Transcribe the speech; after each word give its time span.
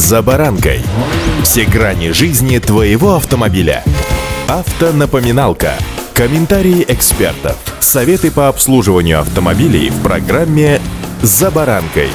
«За 0.00 0.22
баранкой». 0.22 0.80
Все 1.42 1.66
грани 1.66 2.12
жизни 2.12 2.56
твоего 2.58 3.16
автомобиля. 3.16 3.84
Автонапоминалка. 4.48 5.74
Комментарии 6.14 6.86
экспертов. 6.88 7.58
Советы 7.80 8.30
по 8.30 8.48
обслуживанию 8.48 9.20
автомобилей 9.20 9.90
в 9.90 10.02
программе 10.02 10.80
«За 11.20 11.50
баранкой». 11.50 12.08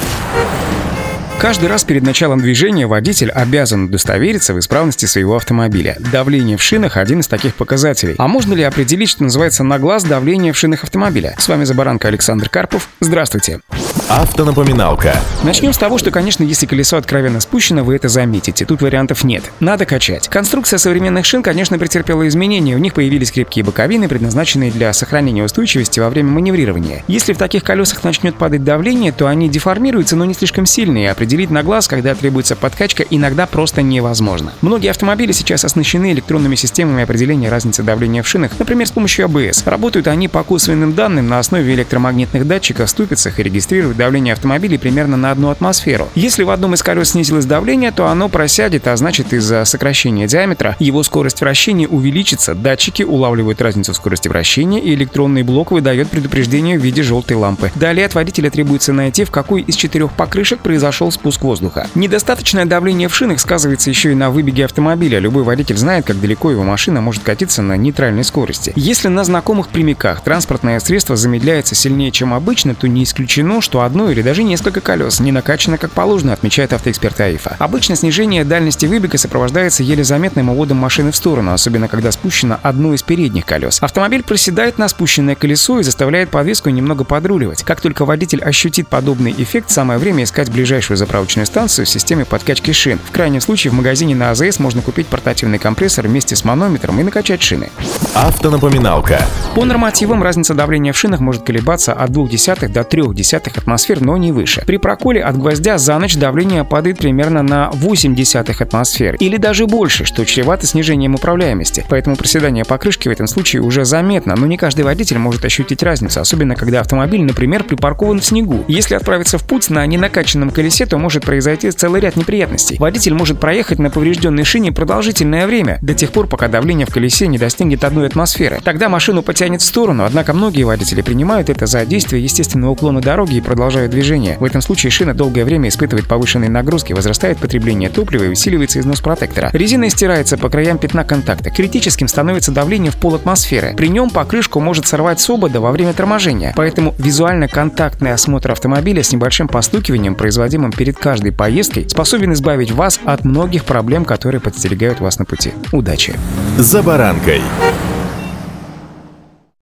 Каждый 1.38 1.68
раз 1.68 1.84
перед 1.84 2.02
началом 2.02 2.40
движения 2.40 2.88
водитель 2.88 3.30
обязан 3.30 3.84
удостовериться 3.84 4.52
в 4.52 4.58
исправности 4.58 5.04
своего 5.04 5.36
автомобиля. 5.36 5.96
Давление 6.10 6.56
в 6.56 6.62
шинах– 6.62 6.96
один 6.96 7.20
из 7.20 7.28
таких 7.28 7.54
показателей. 7.54 8.16
А 8.18 8.26
можно 8.26 8.54
ли 8.54 8.64
определить, 8.64 9.10
что 9.10 9.22
называется 9.22 9.62
на 9.62 9.78
глаз 9.78 10.02
давление 10.02 10.52
в 10.52 10.58
шинах 10.58 10.82
автомобиля? 10.82 11.36
С 11.38 11.46
вами 11.46 11.62
Забаранка 11.62 12.08
Александр 12.08 12.48
Карпов. 12.48 12.88
Здравствуйте. 12.98 13.60
Автонапоминалка. 14.08 15.16
Начнем 15.42 15.72
с 15.72 15.78
того, 15.78 15.98
что, 15.98 16.10
конечно, 16.10 16.44
если 16.44 16.66
колесо 16.66 16.96
откровенно 16.96 17.40
спущено, 17.40 17.82
вы 17.82 17.96
это 17.96 18.08
заметите. 18.08 18.64
Тут 18.64 18.80
вариантов 18.80 19.24
нет. 19.24 19.50
Надо 19.58 19.84
качать. 19.84 20.28
Конструкция 20.28 20.78
современных 20.78 21.26
шин, 21.26 21.42
конечно, 21.42 21.76
претерпела 21.78 22.28
изменения. 22.28 22.76
У 22.76 22.78
них 22.78 22.94
появились 22.94 23.32
крепкие 23.32 23.64
боковины, 23.64 24.08
предназначенные 24.08 24.70
для 24.70 24.92
сохранения 24.92 25.42
устойчивости 25.42 25.98
во 25.98 26.08
время 26.08 26.30
маневрирования. 26.30 27.02
Если 27.08 27.32
в 27.32 27.38
таких 27.38 27.64
колесах 27.64 28.04
начнет 28.04 28.36
падать 28.36 28.62
давление, 28.62 29.10
то 29.10 29.26
они 29.26 29.48
деформируются, 29.48 30.14
но 30.14 30.24
не 30.24 30.34
слишком 30.34 30.66
сильные. 30.66 31.10
Определить 31.10 31.50
на 31.50 31.64
глаз, 31.64 31.88
когда 31.88 32.14
требуется 32.14 32.54
подкачка, 32.54 33.02
иногда 33.10 33.46
просто 33.46 33.82
невозможно. 33.82 34.52
Многие 34.60 34.90
автомобили 34.90 35.32
сейчас 35.32 35.64
оснащены 35.64 36.12
электронными 36.12 36.54
системами 36.54 37.02
определения 37.02 37.48
разницы 37.48 37.82
давления 37.82 38.22
в 38.22 38.28
шинах, 38.28 38.52
например, 38.58 38.86
с 38.86 38.92
помощью 38.92 39.24
АБС. 39.24 39.66
Работают 39.66 40.06
они 40.06 40.28
по 40.28 40.44
косвенным 40.44 40.94
данным 40.94 41.28
на 41.28 41.40
основе 41.40 41.74
электромагнитных 41.74 42.46
датчиков 42.46 42.88
ступицах 42.88 43.40
и 43.40 43.42
регистрируют 43.42 43.85
давление 43.94 44.32
автомобиля 44.32 44.78
примерно 44.78 45.16
на 45.16 45.30
одну 45.30 45.50
атмосферу. 45.50 46.08
Если 46.14 46.42
в 46.42 46.50
одном 46.50 46.74
из 46.74 46.82
колес 46.82 47.10
снизилось 47.10 47.46
давление, 47.46 47.92
то 47.92 48.08
оно 48.08 48.28
просядет, 48.28 48.86
а 48.88 48.96
значит 48.96 49.32
из-за 49.32 49.64
сокращения 49.64 50.26
диаметра 50.26 50.76
его 50.78 51.02
скорость 51.02 51.40
вращения 51.40 51.88
увеличится, 51.88 52.54
датчики 52.54 53.02
улавливают 53.02 53.60
разницу 53.60 53.92
в 53.92 53.96
скорости 53.96 54.28
вращения 54.28 54.80
и 54.80 54.94
электронный 54.94 55.42
блок 55.42 55.70
выдает 55.70 56.10
предупреждение 56.10 56.78
в 56.78 56.82
виде 56.82 57.02
желтой 57.02 57.36
лампы. 57.36 57.70
Далее 57.74 58.06
от 58.06 58.14
водителя 58.14 58.50
требуется 58.50 58.92
найти, 58.92 59.24
в 59.24 59.30
какой 59.30 59.62
из 59.62 59.76
четырех 59.76 60.12
покрышек 60.12 60.60
произошел 60.60 61.10
спуск 61.12 61.42
воздуха. 61.42 61.88
Недостаточное 61.94 62.64
давление 62.64 63.08
в 63.08 63.14
шинах 63.14 63.40
сказывается 63.40 63.90
еще 63.90 64.12
и 64.12 64.14
на 64.14 64.30
выбеге 64.30 64.64
автомобиля. 64.64 65.18
Любой 65.18 65.42
водитель 65.42 65.76
знает, 65.76 66.06
как 66.06 66.20
далеко 66.20 66.50
его 66.50 66.62
машина 66.62 67.00
может 67.00 67.22
катиться 67.22 67.62
на 67.62 67.76
нейтральной 67.76 68.24
скорости. 68.24 68.72
Если 68.76 69.08
на 69.08 69.24
знакомых 69.24 69.68
прямиках 69.68 70.20
транспортное 70.22 70.80
средство 70.80 71.16
замедляется 71.16 71.74
сильнее, 71.74 72.10
чем 72.10 72.34
обычно, 72.34 72.74
то 72.74 72.88
не 72.88 73.04
исключено, 73.04 73.60
что 73.60 73.75
одно 73.80 74.10
или 74.10 74.22
даже 74.22 74.42
несколько 74.42 74.80
колес 74.80 75.20
не 75.20 75.32
накачано 75.32 75.78
как 75.78 75.90
положено, 75.90 76.32
отмечает 76.32 76.72
автоэксперт 76.72 77.20
АИФа. 77.20 77.56
Обычно 77.58 77.96
снижение 77.96 78.44
дальности 78.44 78.86
выбега 78.86 79.18
сопровождается 79.18 79.82
еле 79.82 80.04
заметным 80.04 80.50
уводом 80.50 80.78
машины 80.78 81.12
в 81.12 81.16
сторону, 81.16 81.52
особенно 81.52 81.88
когда 81.88 82.12
спущено 82.12 82.58
одно 82.62 82.94
из 82.94 83.02
передних 83.02 83.44
колес. 83.46 83.78
Автомобиль 83.80 84.22
проседает 84.22 84.78
на 84.78 84.88
спущенное 84.88 85.34
колесо 85.34 85.80
и 85.80 85.82
заставляет 85.82 86.30
подвеску 86.30 86.70
немного 86.70 87.04
подруливать. 87.04 87.62
Как 87.62 87.80
только 87.80 88.04
водитель 88.04 88.42
ощутит 88.42 88.88
подобный 88.88 89.34
эффект, 89.36 89.70
самое 89.70 89.98
время 89.98 90.24
искать 90.24 90.50
ближайшую 90.50 90.96
заправочную 90.96 91.46
станцию 91.46 91.86
в 91.86 91.88
системе 91.88 92.24
подкачки 92.24 92.72
шин. 92.72 92.98
В 93.04 93.10
крайнем 93.10 93.40
случае 93.40 93.70
в 93.70 93.74
магазине 93.74 94.14
на 94.14 94.30
АЗС 94.30 94.58
можно 94.58 94.82
купить 94.82 95.06
портативный 95.06 95.58
компрессор 95.58 96.06
вместе 96.06 96.36
с 96.36 96.44
манометром 96.44 97.00
и 97.00 97.02
накачать 97.02 97.42
шины. 97.42 97.70
Автонапоминалка. 98.14 99.20
По 99.54 99.64
нормативам 99.64 100.22
разница 100.22 100.54
давления 100.54 100.92
в 100.92 100.98
шинах 100.98 101.20
может 101.20 101.42
колебаться 101.42 101.92
от 101.92 102.10
0,2 102.10 102.68
до 102.68 102.80
0,3 102.80 103.55
атмосфер, 103.58 104.00
но 104.00 104.16
не 104.16 104.32
выше. 104.32 104.62
При 104.66 104.76
проколе 104.76 105.22
от 105.22 105.36
гвоздя 105.36 105.78
за 105.78 105.98
ночь 105.98 106.16
давление 106.16 106.64
падает 106.64 106.98
примерно 106.98 107.42
на 107.42 107.70
0,8 107.72 108.62
атмосфер 108.62 109.16
или 109.16 109.36
даже 109.36 109.66
больше, 109.66 110.04
что 110.04 110.24
чревато 110.24 110.66
снижением 110.66 111.14
управляемости. 111.14 111.84
Поэтому 111.88 112.16
проседание 112.16 112.64
покрышки 112.64 113.08
в 113.08 113.12
этом 113.12 113.26
случае 113.26 113.62
уже 113.62 113.84
заметно, 113.84 114.34
но 114.36 114.46
не 114.46 114.56
каждый 114.56 114.84
водитель 114.84 115.18
может 115.18 115.44
ощутить 115.44 115.82
разницу, 115.82 116.20
особенно 116.20 116.54
когда 116.54 116.80
автомобиль, 116.80 117.22
например, 117.22 117.64
припаркован 117.64 118.20
в 118.20 118.24
снегу. 118.24 118.64
Если 118.68 118.94
отправиться 118.94 119.38
в 119.38 119.44
путь 119.44 119.70
на 119.70 119.84
ненакачанном 119.86 120.50
колесе, 120.50 120.86
то 120.86 120.98
может 120.98 121.24
произойти 121.24 121.70
целый 121.70 122.00
ряд 122.00 122.16
неприятностей. 122.16 122.76
Водитель 122.78 123.14
может 123.14 123.40
проехать 123.40 123.78
на 123.78 123.90
поврежденной 123.90 124.44
шине 124.44 124.72
продолжительное 124.72 125.46
время, 125.46 125.78
до 125.82 125.94
тех 125.94 126.12
пор, 126.12 126.26
пока 126.26 126.48
давление 126.48 126.86
в 126.86 126.92
колесе 126.92 127.26
не 127.26 127.38
достигнет 127.38 127.84
одной 127.84 128.06
атмосферы. 128.06 128.60
Тогда 128.64 128.88
машину 128.88 129.22
потянет 129.22 129.62
в 129.62 129.64
сторону, 129.64 130.04
однако 130.04 130.32
многие 130.32 130.64
водители 130.64 131.02
принимают 131.02 131.50
это 131.50 131.66
за 131.66 131.84
действие 131.86 132.22
естественного 132.22 132.70
уклона 132.70 133.00
дороги 133.00 133.36
и 133.36 133.40
продолжают 133.46 133.92
движение. 133.92 134.36
В 134.38 134.44
этом 134.44 134.60
случае 134.60 134.90
шина 134.90 135.14
долгое 135.14 135.44
время 135.44 135.68
испытывает 135.68 136.06
повышенные 136.06 136.50
нагрузки, 136.50 136.92
возрастает 136.92 137.38
потребление 137.38 137.88
топлива 137.88 138.24
и 138.24 138.28
усиливается 138.28 138.80
износ 138.80 139.00
протектора. 139.00 139.50
Резина 139.52 139.88
стирается 139.88 140.36
по 140.36 140.50
краям 140.50 140.78
пятна 140.78 141.04
контакта. 141.04 141.50
Критическим 141.50 142.08
становится 142.08 142.52
давление 142.52 142.90
в 142.90 142.96
пол 142.96 143.14
атмосферы. 143.14 143.74
При 143.76 143.88
нем 143.88 144.10
покрышку 144.10 144.60
может 144.60 144.86
сорвать 144.86 145.20
с 145.20 145.30
обода 145.30 145.60
во 145.60 145.70
время 145.70 145.92
торможения. 145.92 146.52
Поэтому 146.56 146.94
визуально-контактный 146.98 148.12
осмотр 148.12 148.50
автомобиля 148.50 149.02
с 149.02 149.12
небольшим 149.12 149.48
постукиванием, 149.48 150.14
производимым 150.14 150.72
перед 150.72 150.98
каждой 150.98 151.32
поездкой, 151.32 151.88
способен 151.88 152.32
избавить 152.32 152.72
вас 152.72 153.00
от 153.04 153.24
многих 153.24 153.64
проблем, 153.64 154.04
которые 154.04 154.40
подстерегают 154.40 155.00
вас 155.00 155.18
на 155.18 155.24
пути. 155.24 155.52
Удачи! 155.72 156.14
«За 156.58 156.82
баранкой». 156.82 157.40